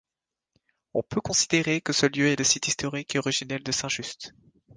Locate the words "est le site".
2.29-2.67